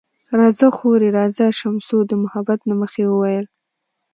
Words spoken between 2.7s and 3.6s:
مخې وویل.